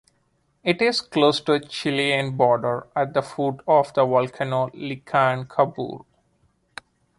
[0.63, 6.05] It is close to the Chilean border, at the foot of the volcano Licancabur.